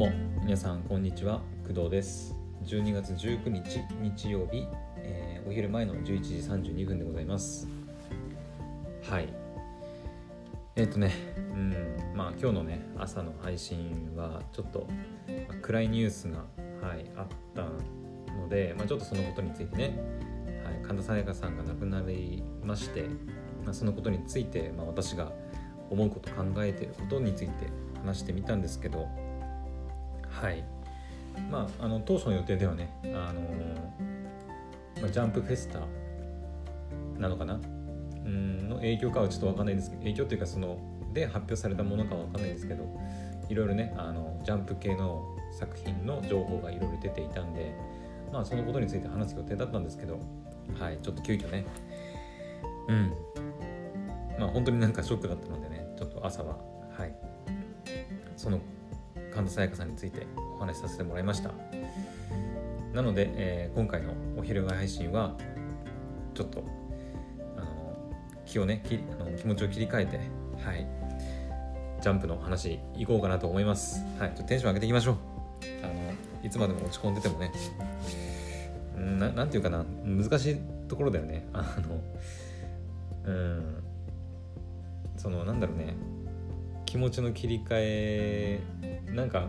[0.00, 0.10] も
[0.42, 1.42] 皆さんこんにちは。
[1.68, 2.34] 工藤です。
[2.64, 6.34] 12月19日日曜日、えーお昼前の11時
[6.72, 7.68] 32分でございます。
[9.02, 9.28] はい。
[10.74, 11.74] えっ、とねうん
[12.16, 14.86] まあ今日のね朝の配信はちょっと、
[15.60, 16.46] 暗いニュースが、
[16.80, 17.64] はい、あった
[18.32, 19.98] ので、まあ、ちょっとそのことについてね、
[20.64, 23.02] はい、神田沙也加さんが亡くなりまして、
[23.66, 25.30] まあ、そのことについて、まあ、私が
[25.90, 27.66] 思うこと考えてることについて
[28.02, 29.06] 話してみたんですけど
[30.30, 30.64] はい。
[31.50, 33.40] まああの当初の予定ではねあの
[35.00, 35.80] まあ、ジャンプフェスタ
[37.18, 37.60] なのかな？
[38.24, 39.90] うんの影響かはちょっと分かんないです。
[39.90, 40.78] けど影響っていうかその
[41.12, 42.84] で発表されたものかは分かんないですけど
[43.48, 45.24] いろいろねあのジャンプ系の
[45.58, 47.74] 作品の情報がいろいろ出ていたんで
[48.32, 50.20] まあそのことについて話す予定だったんですけど
[50.78, 51.64] はいちょっと急遽ね。
[52.88, 53.12] うん。
[54.38, 56.58] まあ本当になんかショックだったのでねちょっと朝は
[56.96, 57.14] はい。
[58.36, 58.60] その
[59.34, 61.50] 神田沙也加さんについてお話しさせてもらいました。
[62.92, 65.36] なので、えー今回のお昼が配信は
[66.34, 66.64] ちょっと
[67.56, 67.66] あの
[68.44, 70.20] 気をねきあの気持ちを切り替えて
[70.64, 70.86] はい。
[72.02, 74.04] ジャンプの話いこうかなと思います。
[74.18, 74.30] はい。
[74.30, 75.16] ちょっとテンション上げていきましょう。
[75.82, 75.94] あの
[76.42, 77.52] いつまでも落ち込んでてもね。
[78.96, 80.56] うんななんていうかな難しい
[80.88, 81.46] ところだよね。
[81.52, 81.76] あ
[83.24, 83.84] のうん。
[85.16, 85.94] そのなんだろうね。
[86.86, 88.60] 気持ちの切り替え
[89.14, 89.48] なんか、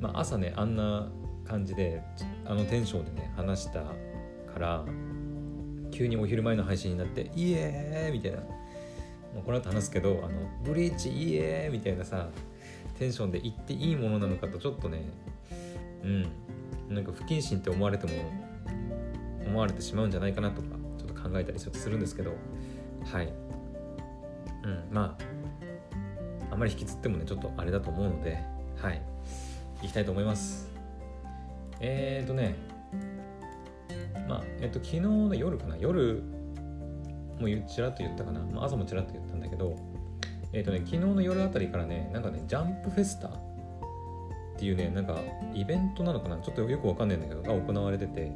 [0.00, 1.08] まあ、朝ねあんな
[1.44, 2.02] 感じで
[2.44, 4.84] あのテンションでね話したから
[5.90, 8.44] 急にお昼前の配信になって「イエーイ!」みたいなも
[9.40, 12.28] うこの後話すけど「あのブリーチイエーイ!」みたいなさ
[12.98, 15.02] テンションで言っていいものなのかとちょっとね
[16.04, 18.12] うんなんか不謹慎って思われても
[19.46, 22.32] 思われてしまうんじゃないかなとかちょっと考えたりするんですけど
[23.04, 23.32] はい
[24.64, 25.16] うんま
[26.48, 28.42] ああまり引きずってもねちょっとあれだと思うので
[28.82, 29.02] はい。
[29.82, 30.70] 行きたいと思います。
[31.80, 32.54] えーとね。
[34.28, 35.76] まあえっと昨日の夜かな。
[35.76, 36.22] 夜
[37.38, 39.74] もうちらっと言ったかな、まあ、朝もちらっと言ったんだけど
[40.52, 43.32] えっとね昨日の夜あたりからねなんかねジャンプフェスタっ
[44.58, 45.18] ていうねなんか
[45.54, 46.36] イベントなのかな。
[46.38, 48.32] ちょっとよくわかんないんだけどが行われてて、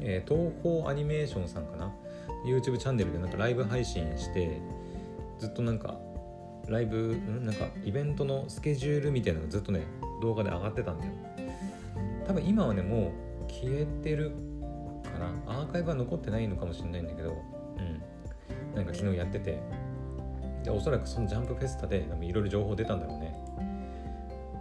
[0.00, 1.92] えー東宝アニメーションさんかな。
[2.46, 4.60] YouTube チャンネルでなんかライブ配信して
[5.38, 5.98] ずっとなんか
[6.68, 7.44] ライブん？
[7.44, 9.86] なんかイベントのスケジュールみたいなのがずっとね
[10.20, 11.12] 動画で上がってたんだよ。
[12.26, 13.12] 多分今はねも
[13.48, 14.32] う消えてる
[15.04, 15.60] かな。
[15.60, 17.34] アーカイブは残ってないのかもしれないんだけどう
[17.80, 18.76] ん。
[18.76, 19.60] なんか昨日やってて。
[20.62, 23.34] でおそらくそのジャンプフェスタでいろいろ情報出たんだろうね。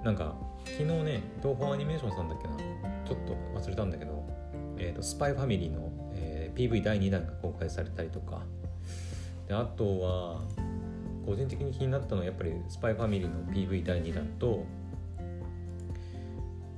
[0.04, 0.36] なんか
[0.66, 2.58] 昨日ね東宝アニメーションさんだっけな。
[3.06, 4.28] ちょっと忘れたんだけど、
[4.78, 8.42] えーとスパイファミリーの、えー PV 第2弾が公開されたりとか。
[9.48, 10.42] であとは
[11.26, 14.66] 個人的に気になったのはやっぱりスパイファミリーの PV 第2弾と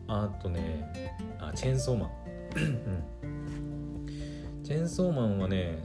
[0.07, 2.09] あとねあチェーンソーマン。
[2.55, 3.03] うん。
[4.63, 5.83] チェーンソーマンはね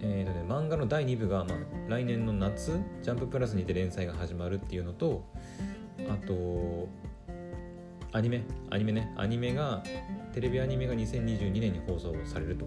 [0.00, 1.58] えーとね漫画の第2部が、まあ、
[1.88, 5.24] 来年の夏ジャンププラスにて連載が始まるっていうのと
[6.10, 6.88] あと
[8.12, 9.82] アニメアニメねアニメが
[10.32, 12.66] テレビアニメが2022年に放送されると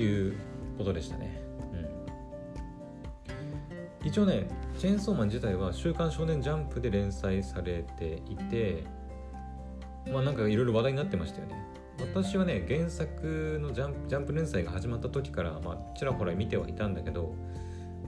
[0.00, 0.36] いう
[0.76, 1.35] ことでしたね、うん、
[4.06, 4.46] 一応ね
[4.78, 8.84] チェーンソーマン自体は「週刊少年ジャンプ」で連載されていて
[10.12, 11.56] まあなんかいろいろ話題になってましたよね。
[11.98, 17.34] 私はね原作のジャンプジャンプ連載が始まった時から、まあ、ちらほら見てはいたんだけど、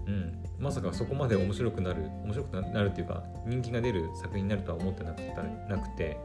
[0.07, 6.17] うん、まさかそこまで面白くなる面白くなるっていうか人気が出る作品になるとは思ってなくたなくて、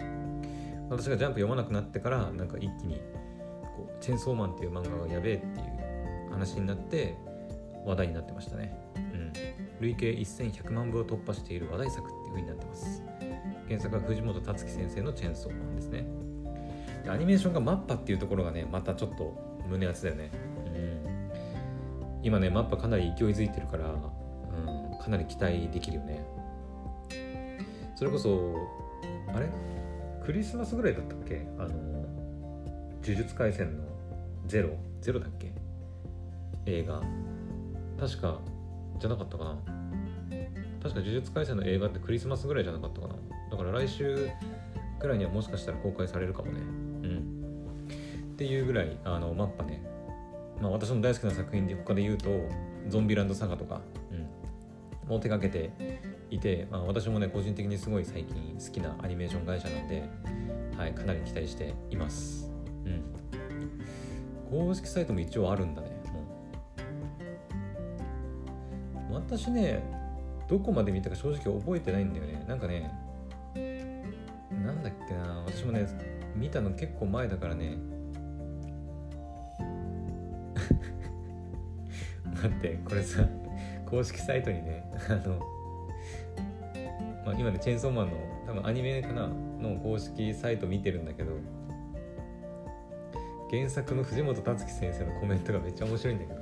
[0.00, 3.00] うん、私がジャンプ読まなくなってからなんか一気に
[3.76, 7.16] こう「チェンソーマン」っていう漫画がやべえっていう話になって
[7.84, 9.32] 話題になってましたね、うん、
[9.80, 13.02] 累計1100万部を突破している話題作っていう風になってます。
[13.68, 16.04] 原作は藤本達樹先生のチェーンソーマンですね。
[17.04, 19.36] でアニメーションがマッパっていうところがねまたちょっと
[19.68, 20.30] 胸熱だよね、
[20.66, 21.30] うん、
[22.22, 26.24] 今ねマッパかなり勢いづいてるから、うん、かなり期待できるよね。
[27.96, 28.54] それこそ
[29.34, 29.48] あれ？
[30.24, 31.46] クリスマスぐらいだったっけ？
[31.58, 33.84] あの呪術廻戦の
[34.46, 34.70] ゼロ？
[35.00, 35.52] ゼロだっけ？
[36.66, 37.02] 映画。
[38.02, 38.40] 確か
[38.98, 39.56] じゃなかったかな。
[40.82, 43.14] 確か呪術廻戦の映画ってクリスマスぐらいじゃなかったかな。
[43.48, 44.28] だから来週
[44.98, 46.58] ぐらいにはもしかしたら公開されるかもね。
[46.58, 46.62] う
[47.06, 47.86] ん。
[48.32, 49.80] っていうぐらいあのマッパね。
[50.60, 52.28] まあ私の大好きな作品で他で言うと
[52.88, 54.14] ゾンビランドサガとか、う
[55.06, 55.70] ん、もう手掛けて
[56.28, 60.02] いて、まあ、私もね個人的にすごい最近好きなアニメーション会社なので、
[60.76, 62.50] はい、かなり期待しています。
[62.84, 63.04] うん。
[64.50, 65.91] 公式サイトも一応あるんだね
[69.32, 69.82] 私ね
[70.46, 72.44] どこまで見たか正直覚えてないんだよね。
[72.46, 72.92] なんかね
[74.50, 75.42] なんだっけな。
[75.46, 75.86] 私もね
[76.36, 77.78] 見たの結構前だからね。
[82.26, 83.26] 待ってこれさ
[83.86, 85.38] 公式サイトにねあの、
[87.24, 88.12] まあ、今ねチェーンソーマンの
[88.46, 89.28] 多分アニメかな？
[89.60, 91.32] の公式サイト見てるんだけど
[93.50, 96.41] 原作の藤本達樹先生のコメントがめっちゃ面白いんだけど。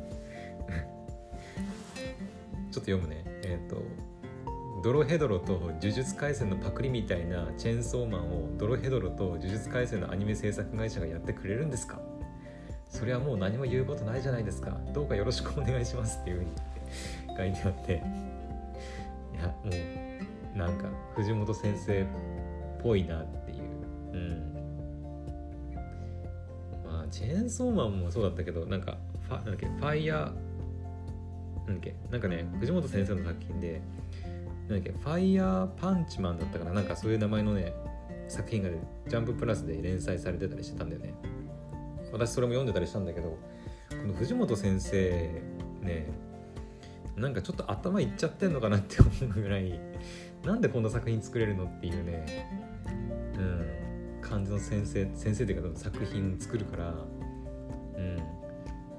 [2.81, 3.23] ょっと読むね。
[3.45, 3.83] えっ、ー、と
[4.83, 12.01] ドロヘドロと呪術廻戦のパクリみたいなチェーンソーマンをドロヘドロと呪術廻戦のアニメ制作会社がやってくれるんですか？
[12.89, 14.79] それはもう何も言うことないじゃないですか。
[14.95, 16.51] どうかよろしくお願いしますっていうふうに
[17.37, 17.93] 書いてあって。
[17.93, 17.97] い
[19.39, 19.55] やも
[20.55, 22.07] うなんか藤本先生っ
[22.83, 23.59] ぽいなっていう。
[24.15, 24.55] うん。
[26.85, 28.97] まあチェーンソーマンもそうだったけどなんか
[29.29, 30.33] ファなんだっけファイヤー
[31.67, 33.81] なんだっけなんかね藤本先生の作品で
[34.69, 37.75] なんだっけファイヤーパンチマンだったかななんかそういう名前のね
[38.29, 38.79] 作品が、ね、
[39.09, 41.15] ジャンププラスで連載されてたりしてたんだよね。
[42.13, 43.39] 私それも読んでたりしたんだけど
[43.91, 45.43] この藤本先生
[45.83, 46.07] ね
[47.17, 49.79] なんかちょっと頭いっちゃってんのかなって思うぐらい
[50.45, 52.49] なんでこんな作品作れるのっていうね
[53.37, 56.95] うん感じの先生先生っていうか作品作るから
[57.97, 58.17] うん。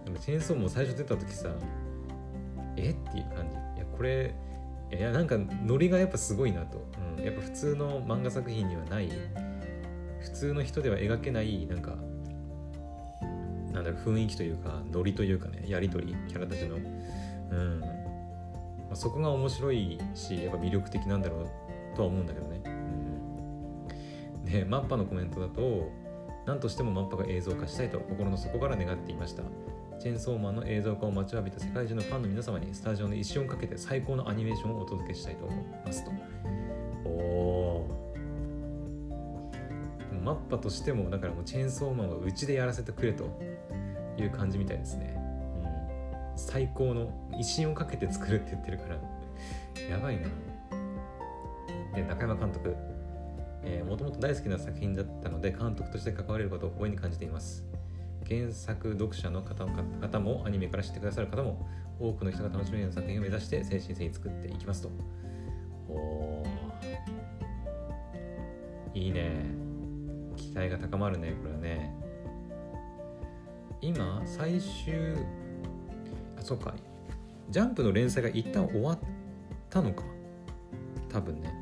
[0.06, 1.50] でもチェーンソーも最初出た時さ
[2.78, 2.92] え？
[2.92, 3.56] っていう感じ。
[3.56, 4.34] いやこれ
[4.92, 6.86] いやなんかノリがやっぱすごいなと、
[7.18, 9.10] うん、やっぱ普通の漫画作品にはない。
[10.20, 11.96] 普通の人では描けないなんか
[13.72, 16.76] なんだろう雰囲気というかノリというかねやり取りキャラたちの。
[16.76, 16.80] う
[17.54, 17.88] ん、ま
[18.92, 22.70] あ、そこが面白いしやっぱ魅力的なんだろうとは思うんだけどね、う
[24.40, 25.92] ん、でマッパのコメントだと
[26.46, 29.44] 何としてもマッパが映像化したいと心の底から願っていました。
[30.02, 36.12] チェンソーマンの映像化を待ちわびた世界中のファンの皆様にスタジオの一瞬をかけて最高のアニメーションをお届けしたいと思いますと。
[37.06, 37.88] おお
[40.26, 43.26] マッパとしてもだからもうチェーンソーマンはうちでやらせてくれと
[44.18, 48.96] いう感じみたいですね、うん、最高の威信をかけて作るって言ってるから
[49.88, 50.28] やばいな。
[51.96, 52.76] で中山監督。
[53.88, 57.64] もともと大好きな作品だったので監督として関われることを光栄に感じています。
[58.30, 61.68] 原作読者の方方もアニメから知ってくださる方も
[62.00, 64.90] 多くの人が楽しめるような作品を目指して誠心誠意作っていきますと。
[65.90, 66.44] お
[68.94, 69.46] いいね。
[70.36, 71.94] 期待が高まるねこれはね。
[73.82, 74.94] 今最終
[76.38, 76.74] あそうか。
[77.50, 79.00] ジャンプの連載が一旦終わっ
[79.70, 80.04] たのか。
[81.10, 81.54] 多分ね。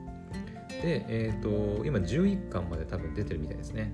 [0.81, 3.91] でえっ、ー、と今11巻まで多分出てるみたいですね。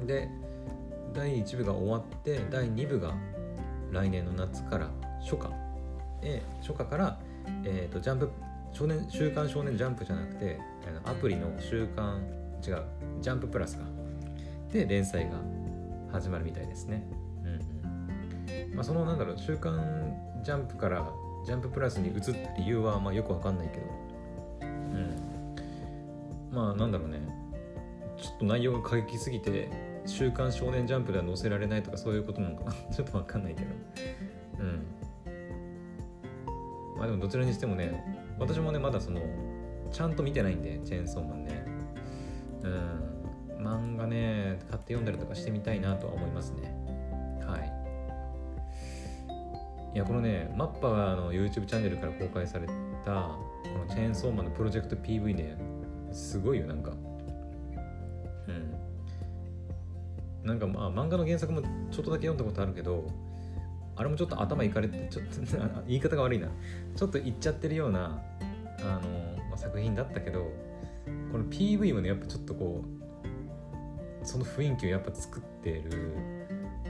[0.00, 0.06] うん。
[0.06, 0.28] で
[1.14, 3.14] 第1部が終わって第2部が
[3.92, 4.90] 来年の夏から
[5.20, 5.48] 初夏
[6.20, 7.18] で初夏から、
[7.64, 8.30] えーと、ジャンプ
[8.72, 10.58] 少年週刊少年ジャンプじゃなくて
[11.04, 12.26] アプリの週刊
[12.66, 12.82] 違う
[13.20, 13.84] ジャンププラスか。
[14.72, 15.36] で連載が
[16.10, 17.06] 始まるみたいですね。
[17.44, 18.74] うんうん。
[18.74, 21.08] まあそのなんだろう週刊ジャンプから
[21.46, 23.86] ジャンププラスに移った理由はまあよくわかんないけど。
[24.62, 25.56] うん。
[26.50, 27.20] まあなんだろうね。
[28.16, 29.70] ちょっと内容が過激すぎて
[30.06, 32.72] 週刊少年ジャンプでは載せられないとかそういうことなのかな？
[32.94, 33.70] ちょっとわかんないけど。
[34.60, 34.86] うん。
[36.96, 38.04] まあでもどちらにしてもね
[38.38, 39.20] 私もねまだその
[39.90, 41.64] ちゃんと見てないんでチェーンソーマンね。
[42.62, 43.64] うん。
[43.64, 46.74] 漫画ね買って読んだりとかしてみたいなとは思いますね。
[47.46, 47.72] はい。
[49.94, 52.78] いやこのねマッパがの YouTube チャンネルから公開されたこ
[53.78, 55.56] のチェーンソーマンのプロジェクト PV ね
[56.10, 56.92] すごいよなんか。
[58.48, 58.73] うん。
[60.44, 63.06] なんかまあ漫画の原作もちょっとだけ読んだことあるけど
[63.96, 65.40] あれもちょっと頭いかれてちょっと
[65.86, 66.48] 言い方が悪いな。
[66.94, 68.22] ちょっといっちゃってるような
[68.80, 70.50] あの、まあ、作品だったけど
[71.32, 72.84] この PV もねやっぱちょっとこ
[74.22, 76.14] うその雰囲気をやっぱ作ってる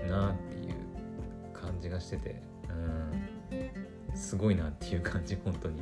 [0.08, 0.74] なっていう
[1.52, 2.72] 感じがしててう
[4.12, 4.16] ん。
[4.16, 5.80] すごいなっていう感じ本当に。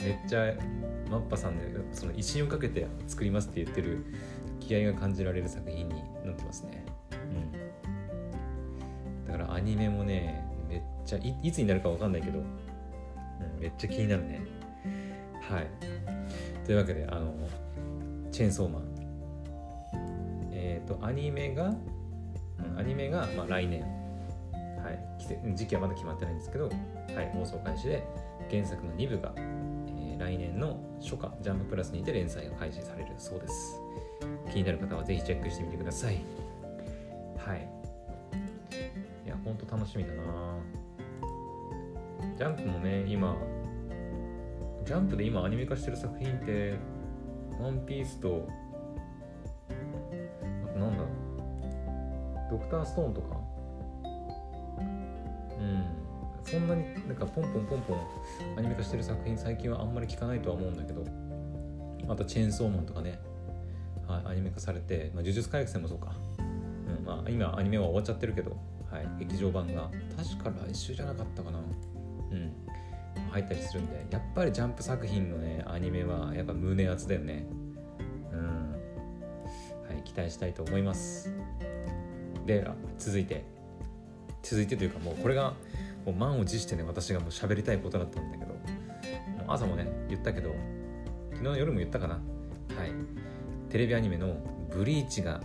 [0.00, 0.06] うん。
[0.06, 0.54] めっちゃ
[1.10, 4.04] マッパさんでその威信をかけて作りますって言ってる
[4.66, 6.84] 気合が感じられる作品になってますね。
[7.12, 7.14] う
[9.24, 9.26] ん。
[9.26, 14.40] だからアニメもねめっちゃいつになるか分かんないけど、うん、めっちゃ気になるね。
[15.48, 15.66] はい。
[16.64, 17.34] というわけであの
[18.32, 18.82] チェーンソーマン。
[20.52, 21.74] えっ、ー、とアニメが
[22.76, 23.82] アニメが、まあ、来年。
[24.82, 25.54] はい。
[25.54, 26.70] 時期はまだ決まってないんですけど、は
[27.22, 28.04] い、放送開始で
[28.50, 33.85] 原作の2部が、えー、来年の初夏ジャンププラスにて連載が開始されるそうです。
[34.50, 36.24] 気になる方はぜひチェックしてみてください。
[37.38, 37.68] はい。
[39.24, 40.22] いやほんと楽しみだな。
[42.36, 43.36] ジャンプもね今
[44.84, 46.74] ジャンプで今アニメ化してる作品って
[47.60, 48.46] ワンピースと
[49.68, 51.08] あとなんだろう。
[52.50, 53.36] ドクターストーンとか。
[55.58, 55.84] うん。
[56.44, 57.98] そんなになんかポンポンポンポン
[58.56, 61.04] アニメ化してる作品最近はあんまり聞かないとは思うんだけど。
[62.08, 63.18] あとチェーンソーマンとかね、
[64.06, 68.56] はい、アニメ化されて、まあ、呪術回戦もそうか、うんまあ、今アニメは終わっちゃってるけど、
[68.90, 69.90] はい、劇場版が。
[70.16, 71.58] 確か来週じゃなかったかな。
[71.58, 72.52] うん。
[73.30, 77.46] 入ったりするんでやっぱりジャンプ作品のねアニメはやっぱ胸熱だよね。
[78.32, 78.72] うん。
[79.88, 81.32] はい期待したいと思います。
[82.46, 82.66] で
[82.98, 83.44] 続いて。
[84.42, 85.54] 続いてというかもうこれが
[86.04, 88.54] もう満を持してね私がもう喋りたいことだったんだけど
[89.48, 90.54] 朝もね言ったけど
[91.32, 92.20] 昨日の夜も言ったかな。
[93.76, 94.38] テレビアニメの
[94.72, 95.38] 「ブリーチ」がは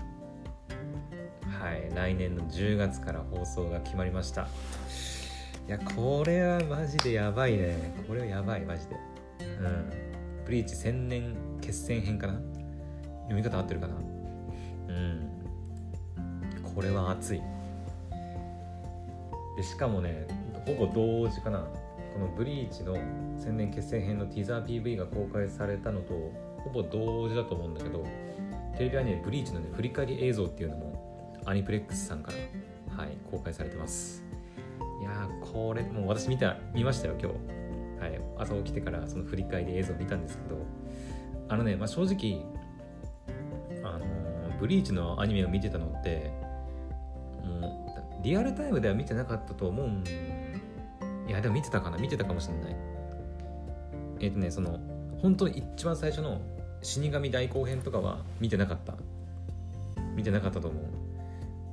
[1.74, 4.48] い来年の10月から放送が決まりました。
[5.68, 7.94] いやこれはマジでやばいね。
[8.08, 8.96] これはやばいマジで。
[9.60, 9.90] うん。
[10.46, 12.40] ブリーチ千年決戦編かな？
[13.24, 13.96] 読み方合ってるかな？
[13.96, 15.30] うん。
[16.74, 17.42] これは熱い。
[19.58, 20.26] でしかもね
[20.66, 21.68] ほぼ同時かな。
[22.14, 22.94] このブリーチの
[23.38, 26.32] 千年決戦編のティザー PV が公開されたのと
[26.64, 28.06] ほぼ同時だと思うんだけど
[28.78, 34.24] テレビアニメブリーチのね振り返り映像っていうのもアニプレックスさんからはい公開されてます。
[35.02, 37.62] いやーこれもう私見た見ましたよ今日。
[38.02, 40.58] はい朝起きてからその振り返り映像見たんですけど
[41.50, 42.44] あのね、まあ、正直
[43.84, 46.32] あのー、ブリーチのアニメを見てたのって
[47.44, 47.86] も
[48.22, 50.04] うリアルタイムでは見てなかったと思うん
[51.28, 52.76] いやでも見てたかな見てたかもしれない。
[54.20, 54.80] えっ、ー、とねその
[55.22, 56.42] 本当に一番最初の
[56.82, 58.96] 死神大後編とかは見てなかった。
[60.16, 60.84] 見てなかったと思う。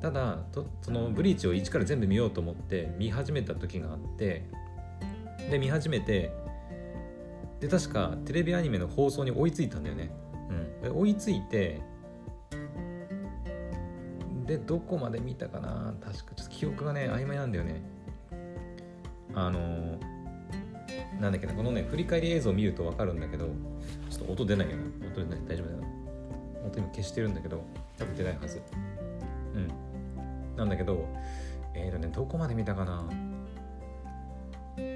[0.01, 4.45] ただとそのブリーチを一から全部見ようと思って見始めた時があって
[5.51, 6.33] で見始めて
[7.59, 10.13] で確かテレビアニメの放送に追いついたんだよね、
[10.85, 11.81] うん、追いついて
[14.47, 15.93] でどこまで見たかな。
[16.01, 17.83] 確かちょっと記憶がね曖昧なんだよね。
[19.35, 19.99] あのー、
[21.21, 23.47] なんだっけなこのね振り返り映像を見ると分かるんだけど
[24.09, 24.83] ちょっと音出ないよな。
[25.07, 25.41] 音出ない。
[25.49, 25.89] 大丈夫だよな。
[26.67, 27.65] 音今消してるんだけど
[27.99, 28.63] 多分出ないはず。
[29.55, 30.57] うん。
[30.57, 31.09] なんだけど
[31.75, 33.09] えっ、ー、とねどこまで見たかな。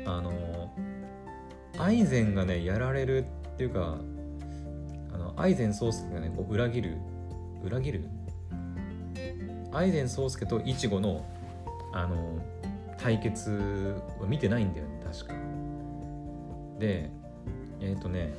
[0.07, 0.73] あの
[1.79, 3.25] アイゼンがねやられる
[3.55, 3.99] っていうか
[5.12, 6.97] あのアイゼン宗介がねこう裏切る。
[7.64, 8.05] 裏切る？
[9.73, 11.25] アイゼン宗介とイチゴの
[11.93, 12.38] あの
[12.99, 15.41] 対決は見てないんだよね確か。
[16.82, 17.08] で
[17.80, 18.34] えっ、ー、とね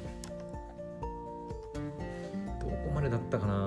[2.60, 3.54] どこまでだったかな。
[3.56, 3.58] あ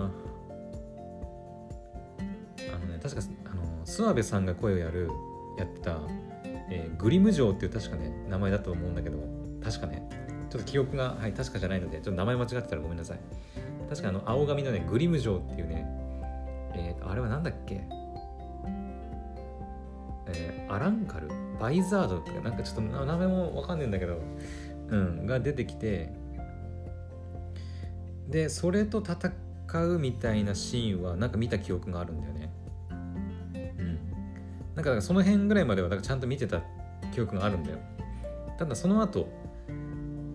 [2.78, 5.08] のね確かあの諏訪部さんが声をやる
[5.56, 5.98] やってた、
[6.70, 9.16] えー、グリム城っていう確かね名前だと思うんだけど
[9.64, 10.06] 確かね。
[10.50, 13.18] ちょっと記憶が、はい、確かじゃないのでちょっと名前間違ってたらごめんなさい。
[13.88, 15.86] 確かあの青髪のねグリム城っていうね
[16.74, 17.80] えー、あれはなんだっけ？
[20.28, 21.28] えー、アランカル？
[21.58, 22.50] バイザードってな？
[22.50, 24.20] んかちょっと名前もわかんねえんだけど。
[24.88, 26.12] うんが出てきて
[28.28, 29.32] でそれと戦
[29.84, 32.50] うみたいなシーンはなんか見た記憶があるんだよね。
[32.90, 33.98] うん。
[34.74, 36.62] なんかその辺ぐらいまではちゃんと見てた
[37.12, 37.78] 記憶があるんだよ。
[38.58, 39.28] ただその後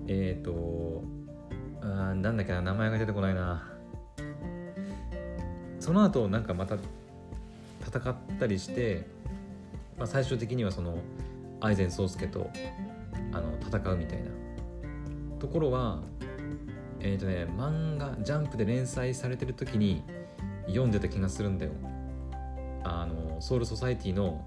[0.08, 1.04] えっ、ー、と
[1.82, 3.68] あなんだっけな名前が出てこないな。
[5.80, 6.78] その後なんかまた
[7.86, 9.08] 戦ったりして、
[9.98, 11.00] まあ、最終的にはその
[11.60, 12.50] アイゼン宗介と
[13.32, 14.30] あの戦うみたいな。
[15.40, 16.02] ところは
[17.00, 20.04] えっ、ー、とね漫画ジャンプで連載されてる時に
[20.68, 21.72] 読んでた気がするんだよ。
[22.84, 24.46] あのソウルソサイティの、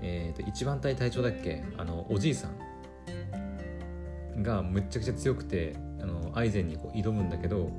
[0.00, 1.64] えーと、一番隊隊長だっけ？
[1.76, 4.42] あのおじいさん。
[4.42, 7.70] がむっちゃくちゃ強くてあのアイゼンにこう挑むんだけど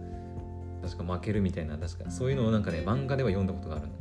[0.84, 3.94] 確か負けるみたいな確かそういうのをなんかね漫画では読んだことがあるの。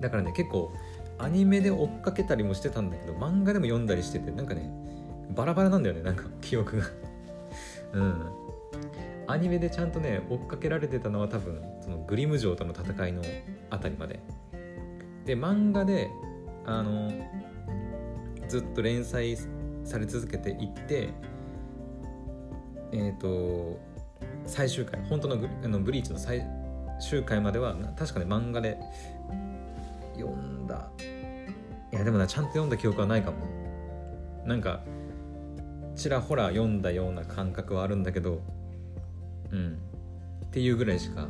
[0.00, 0.72] だからね結構
[1.18, 4.70] アニメで追っかけたりもしてたんだけど漫画でも読んだりしててなんかね
[5.30, 6.86] バラバラなんだよねなんか記憶が。
[7.92, 8.38] うん。
[9.26, 13.22] アニメでちゃんとね追っかけられてたのは多分そのグリム城との戦いの
[13.70, 14.20] あたりまで。
[15.24, 16.10] で漫画で
[16.64, 17.12] あの
[18.48, 19.36] ずっと連載
[19.84, 21.10] され続けていって
[22.92, 23.78] えっ、ー、と
[24.46, 26.42] 最終回本当のグあのブリーチの最
[26.98, 28.78] 終回までは確かに漫画で
[30.14, 30.90] 読んだ。
[31.92, 33.36] いやでもなちゃんと読んだ記憶はないかも。
[34.44, 34.80] なんか
[35.98, 38.40] ちらほら読んだような感覚はあるんだけど
[39.50, 39.78] うん。
[40.46, 41.28] っていうぐらいしか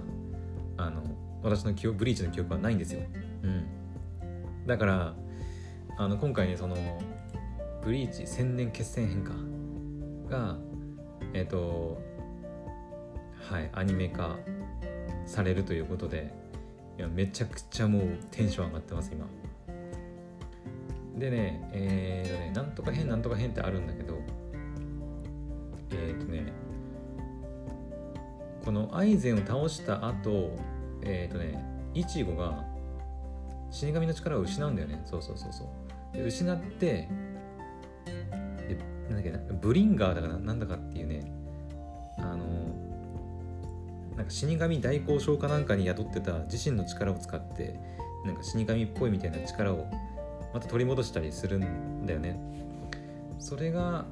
[0.77, 1.03] あの
[1.43, 3.01] 私の記憶ブリーチの記憶はないんですよ。
[3.43, 4.67] うん。
[4.67, 5.15] だから
[5.97, 6.77] あの今回ねその
[7.83, 9.33] ブリーチ千年決戦編か。
[10.29, 10.57] が
[11.33, 11.99] えっ、ー、と
[13.51, 14.37] はいアニメ化
[15.25, 16.35] されるということで
[16.99, 19.27] いやめちゃくちゃもうテンション上がってます今。
[21.17, 24.19] でねえー、とねなんとか変なんとか変ってあるんだけど
[25.91, 26.53] えっ、ー、とね
[28.65, 30.57] このアイゼンを倒した後
[31.03, 31.65] えっ、ー、とね
[31.95, 32.65] イチゴが
[33.71, 35.03] 死神の力を失うんだよね。
[35.05, 36.17] そうそうそうそう。
[36.17, 37.09] で失って
[38.69, 38.79] で
[39.11, 41.31] なんだっけなブリンガーだからなんだかっていうね
[42.19, 42.39] あの
[44.17, 47.79] なんか死神大交渉かなんかに宿ってた自身の力を使って
[48.25, 49.87] なんか死神っぽいみたいな力を
[50.53, 52.41] また取り戻したりするんだよね。
[53.39, 54.07] それが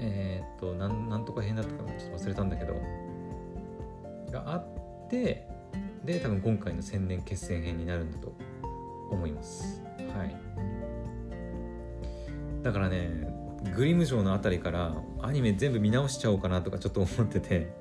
[0.00, 2.74] えー、っとなんなんとか変だったかなちょっと忘れたんだけど。
[4.34, 4.66] があっ
[5.08, 5.46] て
[6.04, 8.34] で多分今回の千年決戦編になるんだと
[9.10, 9.82] 思います。
[10.16, 10.36] はい。
[12.62, 13.28] だからね
[13.74, 17.72] グリム城のあたりからアニメ全部見直しちゃおうかなとかちょっと思ってて。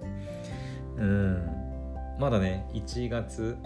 [0.98, 1.50] うん。
[2.20, 3.58] まだね1月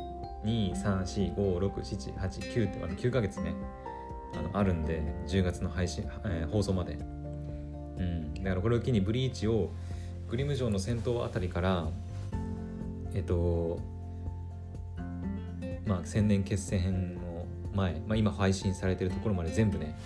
[0.45, 3.53] 234567889ってあの9ヶ月ね
[4.33, 6.97] あのあるんで10月の配信、えー、放送まで。
[7.97, 8.33] うん。
[8.35, 9.71] だからこれを機にブリーチを
[10.29, 11.87] グリム城の戦闘あたりから
[13.13, 13.79] えっと
[15.85, 19.97] まあ千年決戦の前、まあ、今配信されてるところまで全部ね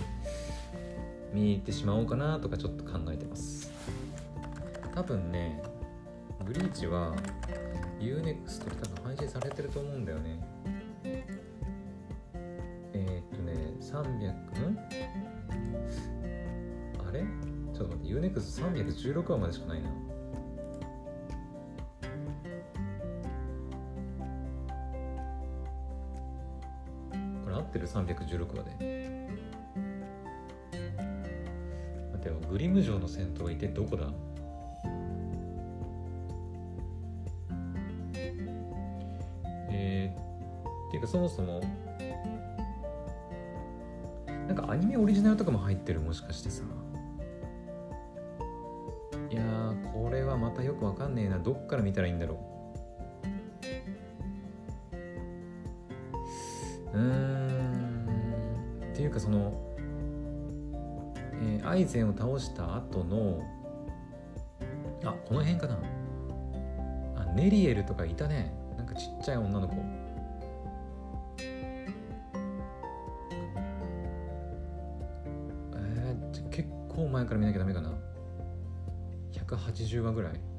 [1.34, 3.72] 見に行ってしまおうかなとかちょっと考えてます。
[4.94, 5.64] 多分ね
[6.46, 7.16] ブリーチは
[8.00, 10.40] UNEXT で多分配信されてると思うんだよね。
[12.94, 14.32] えー、っとね300
[14.70, 14.78] ん？
[18.12, 19.90] UNEXT316 話までしかないな。
[27.44, 29.22] これ合ってる316話で。
[32.12, 32.36] 待ってよ。
[32.50, 34.12] グリム城の戦闘は一体どこだ？
[39.74, 41.62] えー、っていうかそもそも
[44.28, 46.64] なんかアニメオリジナルとかも入ってるもしかしてさ。
[50.64, 51.40] よくわかんねえな。
[51.40, 52.36] どっから見たらいいんだろ
[56.94, 56.98] う。
[56.98, 57.72] うーん。
[58.92, 59.76] っていうかその、
[61.34, 63.42] えー、アイゼンを倒した後の
[65.04, 65.80] あこの辺かな。
[67.16, 68.54] あネリエルとかいたね。
[68.78, 69.76] なんかちっちゃい女の子。
[75.74, 77.92] えー、結構前から見なきゃダメかな。
[79.32, 80.51] 180話ぐらい。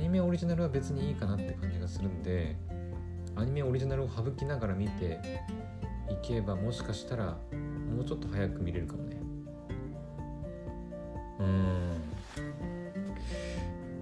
[0.00, 2.56] ニメオリジナルは別にいいかなって感じがするんで
[3.36, 5.20] アニメオリジナルを省きながら見て
[6.10, 7.38] いけばもしかしたら
[7.94, 9.16] もうちょっと早く見れるかもね。
[11.38, 12.00] うん。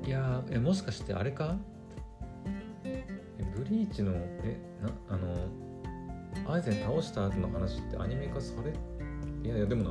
[0.06, 1.56] いやえもしかしてあれか？
[2.82, 8.70] ブリーチのえなあのアイゼン倒した後の話ってアニメ化され
[9.42, 9.90] いやいやでもな。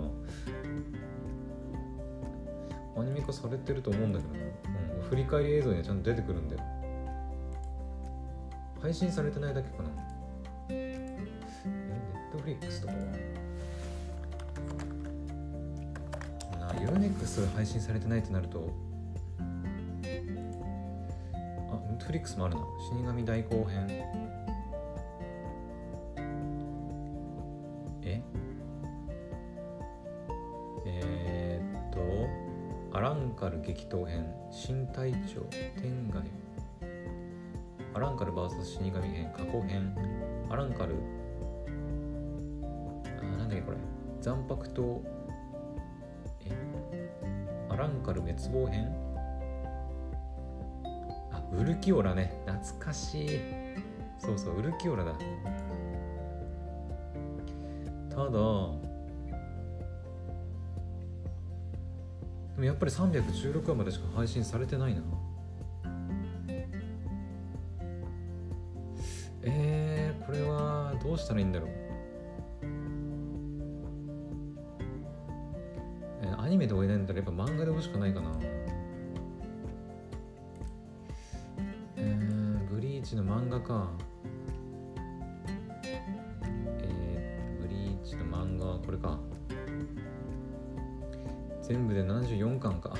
[3.02, 4.40] アニメ化されてると思うんだけどな、
[5.10, 6.62] 振り返り映像にはちゃんと出てくるんだよ。
[8.82, 9.90] 配信されてないだけかな。
[10.70, 11.18] え
[11.66, 11.72] ネ
[12.30, 13.00] ットフリックスとかは？
[16.74, 18.72] なユーネックス配信されてないってなると。
[19.40, 19.44] あ
[20.04, 20.10] ネ
[21.94, 22.62] ットフリックスもあるな。
[22.90, 23.88] 死神大後編。
[33.38, 35.42] カル激闘編新隊長
[35.80, 36.24] 天外
[37.94, 39.32] アランカル VS 死神編。
[39.32, 39.96] 過去編
[40.50, 40.96] アランカル
[43.06, 43.78] あなんだっけこれ。
[44.22, 45.04] 残白と
[46.46, 47.10] え
[47.70, 48.92] アランカル滅亡編。
[51.32, 52.42] あウルキオラね。
[52.48, 53.30] 懐かしい。
[54.18, 55.14] そうそうウルキオラだ。
[58.10, 58.87] ただ
[62.58, 65.02] でもやっぱり316話までしか配信されてないな。
[69.44, 71.70] えー、これはどうしたらいいんだろう。
[76.24, 78.40] え、アニメで追えないんだったらやっぱ漫画で追うしかないかな。
[81.96, 83.92] えー、ブリーチの漫画か。
[86.82, 89.27] えー、ブリーチの漫画はこれか。
[91.68, 92.96] 全部で74巻か。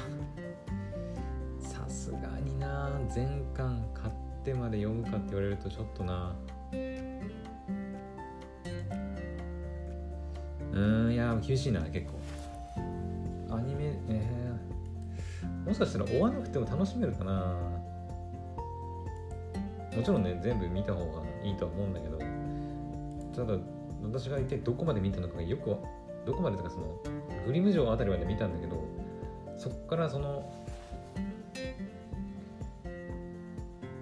[1.62, 2.92] さすがにな。
[3.08, 6.36] 全巻買ってまで読むかって言われるとちょっとな。
[10.74, 12.20] うんいや厳しいな結構。
[13.56, 17.56] アニメえー、もしかしたら追わなくても楽しめるかな。
[19.96, 22.18] もちろんね全部見た方がいいとは思うんだけど。
[23.34, 23.58] ただ
[24.04, 25.78] 私が一体どこまで見たのかよく
[26.28, 27.00] どこまでとかその
[27.46, 28.84] グリム城あたりまで見たんだけど
[29.58, 30.44] そっからその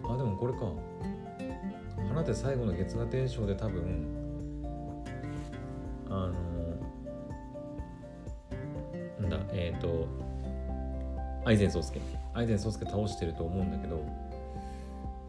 [0.04, 0.60] あでもこれか。
[2.10, 4.08] 花で最後の月河天章で多分
[6.10, 6.34] あの
[9.20, 10.08] なんだえっ、ー、と
[11.44, 12.00] 愛禅宗介
[12.34, 14.02] 愛禅宗介倒してると思うんだけど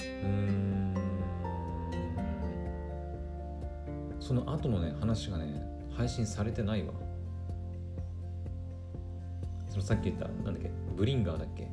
[0.00, 0.94] うん。
[4.20, 6.92] その後のね話がね配信されてないわ。
[9.68, 11.68] そのさっき言ったなんだっけブリンガーだっけ？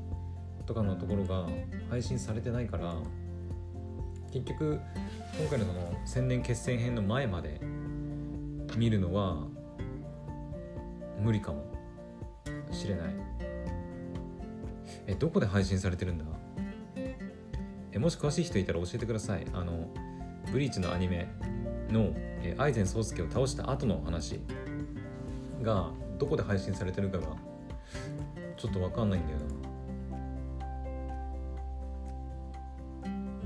[0.66, 1.48] とかのところが
[1.90, 2.96] 配信されてないから
[4.32, 4.80] 結局
[5.40, 7.62] 今回のその千年決戦編の前まで
[8.78, 9.48] 見るのは
[11.20, 11.72] 無理かも。
[12.72, 13.14] しれない。
[15.06, 16.26] えどこで配信されてるんだ？
[17.92, 19.46] えもし詳しい人いたら教えてください。
[19.54, 19.90] あの
[20.52, 21.28] ブリーチのアニメ
[21.90, 24.40] の、えアイゼン宗介を倒した後の話
[25.62, 27.28] がどこで配信されてるかが
[28.58, 29.46] ちょっと分かんないんだよな。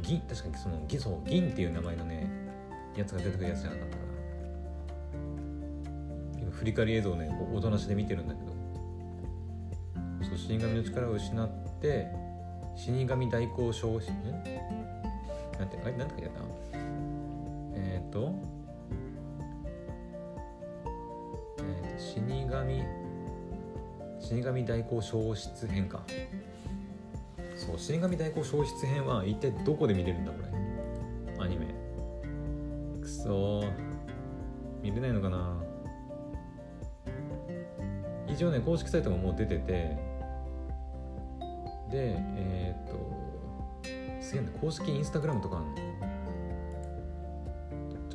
[0.01, 2.29] 銀確かにその銀そう銀っていう名前のね
[2.95, 4.09] やつが出てくるやつじゃなかったかな。
[6.41, 8.57] 今振り返り映像をねおとなしで見てるんだけど。
[10.23, 12.07] そう死神の力を失って
[12.75, 16.29] 死神代行昇進なんてあれなんて書いて
[21.59, 22.83] え、と、死神。
[24.19, 26.03] 死神代行消失編か。
[27.55, 30.37] そう死神代行消失編は一体どこで見れるんだこ
[31.37, 31.43] れ？
[31.43, 31.67] アニメ。
[33.01, 33.63] くそ
[34.81, 35.55] 見れないのかな？
[38.27, 39.97] 一応ね公式サイトももう出てて。
[41.89, 45.75] でえー、っとすげえな公式インスタグラムとかあんの。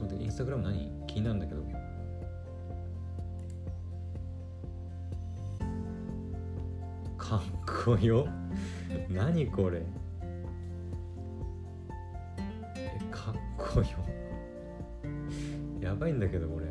[0.03, 0.91] ょっと待ってインスタグラム何？
[1.07, 1.63] 気になるんだけど。
[7.17, 7.41] かっ
[7.85, 8.27] こよ。
[9.09, 9.83] 何これ？
[12.77, 13.87] えかっこよ。
[15.81, 16.67] やばいんだけどこれ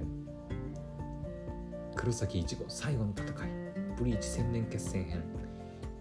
[1.96, 3.32] 黒崎一護最後の戦い。
[3.98, 5.24] ブリーチ千年決戦編。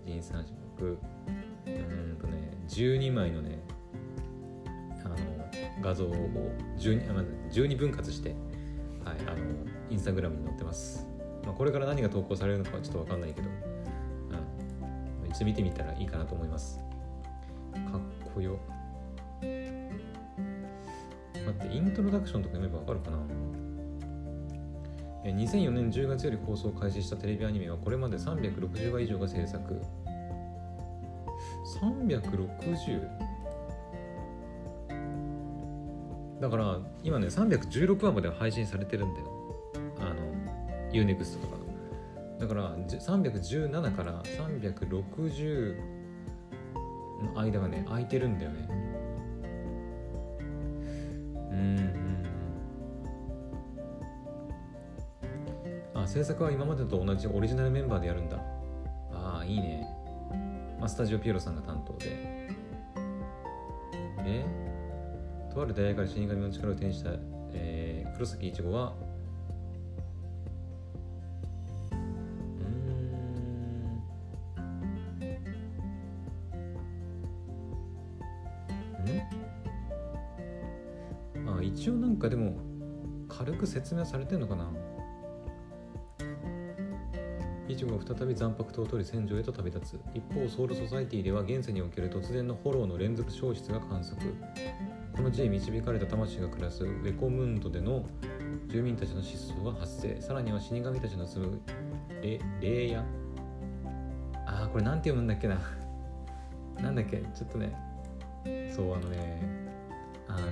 [0.05, 0.99] 人三種目。
[1.67, 3.59] うんとね12枚のね
[5.81, 6.13] 画像を
[6.79, 8.31] 12, 12分割して、
[9.05, 9.37] はい、あの
[9.91, 11.07] インスタグラムに載ってます、
[11.45, 15.29] まあ、これから何が投稿されるのかはちょっと分かんないけどうん。
[15.29, 16.79] 一度見てみたらいいかなと思います。
[17.73, 18.01] かっ
[18.35, 18.59] こよ。
[21.47, 23.19] 待ってイントロダクションとか読めばわかるかな
[25.25, 29.81] ？2004年10月より放送開始したテレビアニメはこれまで360話以上が制作。
[31.81, 33.30] 360?
[36.41, 39.27] だから今ね316話まで配信されてるんだよ。
[39.99, 41.61] あの UNEXT とか。
[42.41, 45.77] だから317から360
[47.35, 48.69] の間がね空いてるんだよね。
[51.53, 52.25] うん
[55.95, 58.39] あ制作は今までと同じオリジナルメンバーでやるんだ。
[59.13, 59.87] ああいいね、
[60.79, 61.80] まあ、スタジオピエロさんが担
[65.63, 67.11] ある大学から死神の力を手にした、
[67.53, 68.95] えー、黒崎一護は
[81.37, 81.59] うん。
[81.59, 82.57] あ一応なんかでも
[83.29, 84.71] 軽く説明されてんのかな？
[87.69, 90.01] イチが再び残白刀を取り戦場へと旅立つ。
[90.13, 94.35] 一方ソウルソサイティでは現世における突然のフォローの連続消失が観測。
[95.17, 98.07] この地へ導かれた魂が暮らすウェコムンドでの
[98.69, 100.21] 住民たちの失踪が発生。
[100.21, 101.61] さらには死神たちの住む
[102.61, 103.05] 霊屋。
[104.47, 105.59] ああこれなんて読むんだっけな。
[106.81, 107.19] なんだっけ？
[107.19, 107.77] ちょっとね。
[108.75, 109.43] そうあのね。
[110.29, 110.47] あの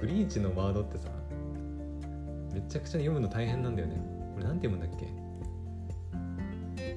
[0.00, 1.10] ブリーチのワードってさ
[2.52, 4.00] めちゃくちゃ読むの大変なんだよね。
[4.34, 5.06] これなんて読むんだっけ？
[6.78, 6.96] え？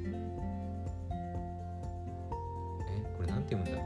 [3.17, 3.81] これなんて読むんだ？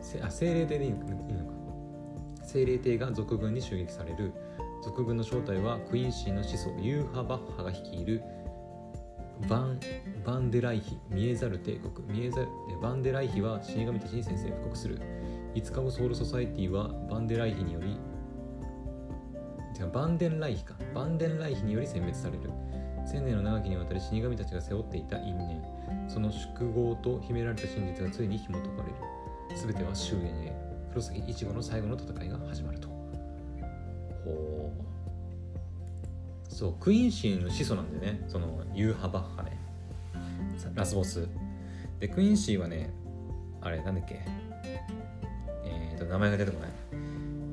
[0.00, 1.53] せあ精霊でいいのか。
[2.54, 4.32] 精霊帝が族軍に襲撃される。
[4.80, 8.22] 族軍の正体はクインシーの始祖ユーハ・バッハが率いる。
[9.48, 9.80] バン
[10.24, 12.06] バンデライヒ見えざる帝国。
[12.06, 12.48] 見えざる
[12.80, 15.00] バンデライヒは死神たちに宣戦布告する。
[15.56, 17.98] 5日後ソウルソサイティはバンデライヒにより
[19.76, 20.76] 違うバンデンライヒか。
[20.94, 22.52] バンデンライヒにより殲滅される。
[23.04, 26.08] 千年の長きにわたり死神たちが背負っていた因縁。
[26.08, 28.94] その宿業と秘められた真実がついに紐解かれる。
[29.56, 30.73] 全ては終焉へ。
[30.94, 32.86] 黒崎一護の最後の戦いが始まると。
[34.24, 34.72] ほ
[36.48, 36.54] う。
[36.54, 38.24] そうクインシーの始祖なんでね。
[38.28, 39.58] そのユーハ・バッハね。
[40.72, 41.26] ラスボス。
[41.98, 42.92] でクインシーはね
[43.60, 44.20] あれなんだっけ。
[45.64, 46.70] えっ、ー、と名前が出てこない。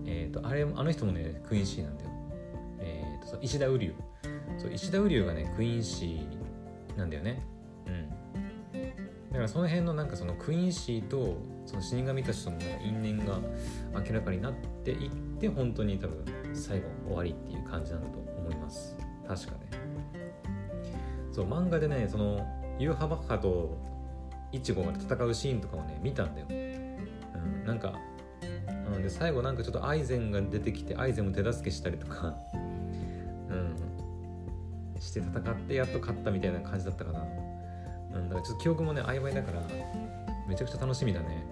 [0.06, 2.12] えっ、ー、とあれあの人もねクインシーなんだよ。
[2.80, 3.96] えっ、ー、と石田瓜生。
[4.60, 7.42] そう石田瓜生がねクインシーなんだよね。
[7.88, 8.10] うん。
[9.32, 13.40] だからその辺のなんかそのクインシーとその死神たちとの因縁が
[13.94, 18.96] 明らかになっていって本当に多分最後終わりっていう感じなんだと思います。
[19.28, 19.60] 確かね。
[21.32, 22.46] そう漫画でねその
[22.78, 23.78] ユーハバッハと
[24.52, 27.94] イチゴが戦うシーンとかをね見たんだよ、うん、なんか
[29.02, 32.36] で最後なんかちょっとアイゼンが出てきてアイゼンも手助けしたりとか
[33.50, 33.76] うん
[35.00, 37.24] して戦ってやっと勝ったみたいな感じだったかな。
[38.14, 39.62] うんだからちょっと記憶もね曖昧だから
[40.48, 41.44] めちゃくちゃ楽しみだね。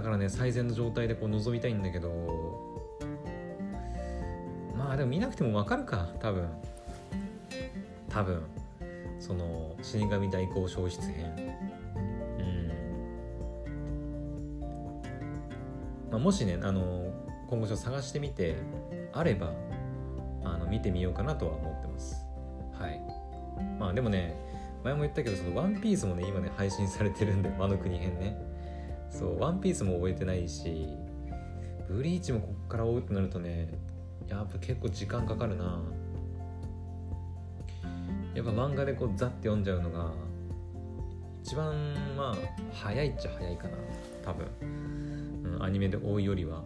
[0.00, 2.08] だからね最善の状態でこう臨みたいんだけど。
[4.74, 6.48] まあでも見なくてもわかるか多分。
[8.08, 8.42] 多分。
[9.18, 11.54] その死神代行消失編。
[12.38, 12.70] うん。
[16.10, 17.12] まあもしねあの
[17.46, 18.56] 今後ちょっと探してみて
[19.12, 19.52] あれば
[20.42, 22.24] あの見てみようかなとは思ってます。
[22.72, 22.98] はい。
[23.78, 24.34] まあでもね
[24.82, 28.49] 前も言ったけどそのワンピースもね今ね配信されてるんで魔の国編ね。
[29.20, 30.88] そうワンピースも覚えてないし
[31.90, 33.68] ブリーチもこっから追うってなるとね
[34.26, 35.82] やっぱ結構時間かかるな。
[38.32, 40.12] やっぱ漫画でこうザッて読んじゃうのが
[41.42, 42.36] 一番まあ
[42.72, 43.70] 早いっちゃ早いかな
[44.24, 44.46] 多分、
[45.56, 46.62] うん、アニメで多いよりは。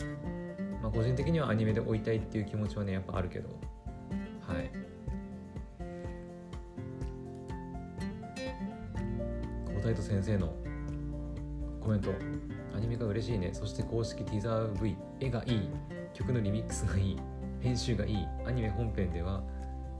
[0.00, 0.82] うん。
[0.82, 3.48] まあ個人的にはアニメで追いたいっていう気持ちはねやっぱあるけど。
[9.84, 10.54] 久保太斗先生の
[11.78, 12.10] コメント。
[12.74, 13.50] アニメが嬉しいね。
[13.52, 15.68] そして公式ティザー V 絵がいい。
[16.14, 17.18] 曲のリミックスがいい。
[17.60, 18.26] 編集がいい。
[18.46, 19.42] アニメ本編では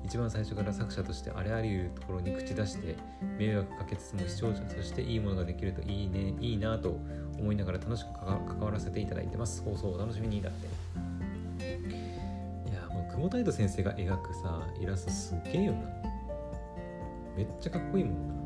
[0.03, 2.97] 一番最初から作者としてあれありいうところに口出して
[3.39, 6.33] 迷惑かけつつも視聴者としていいものができるといいね。
[6.41, 6.99] いいなと
[7.39, 9.63] 思いながら楽しく関わらせていただいてます。
[9.63, 10.67] 放送お楽しみにだって。
[12.71, 15.81] いやもう久保太斗先生が描くさイラストすっげえよな。
[17.37, 18.44] めっちゃかっこいいもんな。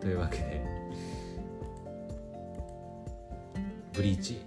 [0.00, 0.64] というわけで
[3.92, 4.40] ブリーチ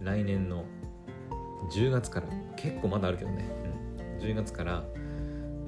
[0.00, 0.64] 来年の
[1.72, 3.44] 10月から結構まだあるけどね、
[4.00, 4.84] うん、10月から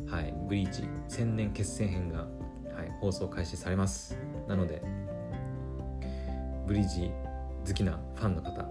[0.09, 2.27] はいブリーチ千年決戦編が、は
[2.85, 4.17] い、放送開始されます。
[4.47, 4.83] なので
[6.67, 7.11] ブリーチ
[7.67, 8.63] 好きなファンの方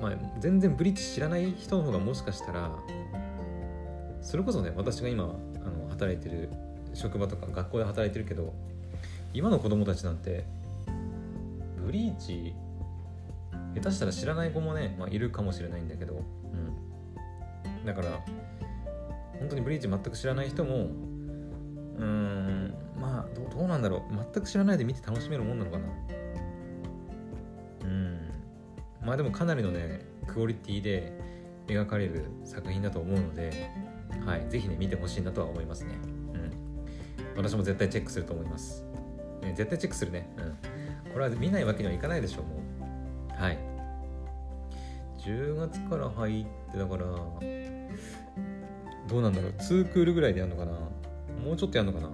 [0.00, 2.70] まあ全然ブリーチ知らない人の方がもしかしたら
[4.20, 5.26] それこそね私が今あ
[5.70, 6.50] の働いてる
[6.94, 8.54] 職場とか学校で働いてるけど
[9.34, 10.44] 今の子供たちなんて
[11.84, 12.54] ブリーチ
[13.74, 18.08] 下手したら知らない子もね、まあ、いるかもしれないんだけど、うん、だから
[19.38, 20.88] 本当にブリーチ全く知らない人も
[21.98, 24.14] うーんまあどどうなんだろう。
[24.34, 25.84] 全く知らないで見て楽しめるもんなのかな。
[27.84, 28.18] うん。
[29.02, 31.12] まあでもかなりのねクオリティで
[31.66, 33.70] 描かれる作品だと思うので
[34.24, 34.46] はい。
[34.48, 35.94] ぜひね見てほしいなとは思いますね。
[36.34, 36.50] うん。
[37.36, 38.85] 私も絶対チェックすると思います、
[39.54, 40.28] 絶対チェックするね。
[40.36, 41.12] うん。
[41.12, 42.56] これは見ないわけにはいかないでしょうも
[43.38, 43.42] う。
[43.42, 43.58] はい。
[45.18, 47.04] 10月から入ってだから
[49.08, 49.52] どうなんだろう。
[49.58, 50.72] 2クールぐらいでやるのかな。
[51.44, 52.12] もうちょっとやるのかな。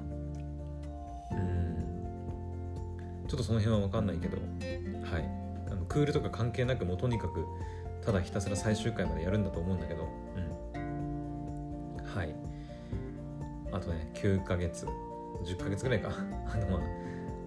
[1.33, 3.27] うん。
[3.27, 4.37] ちょっとその辺は分かんないけど。
[4.37, 5.25] はい。
[5.71, 7.47] あのクールとか関係なくもうとにかく
[8.05, 10.09] ただひたすら最終回までやるんだと思うんだけど。
[10.75, 10.79] う
[12.01, 12.05] ん。
[12.05, 12.35] はい。
[13.73, 14.87] あとね9ヶ月。
[15.45, 16.11] 10ヶ月ぐらいか。
[16.53, 16.81] あのまあ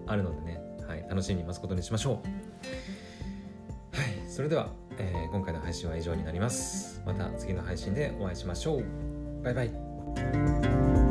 [0.06, 3.96] あるのでね、はい、楽しみに待つことにしましょう。
[3.96, 7.02] はいそれでは、えー、今回の配信は以上になります。
[7.06, 9.42] また次の配信でお会いしましょう。
[9.42, 11.05] バイバイ。